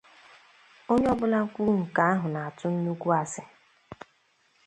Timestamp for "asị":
3.21-3.43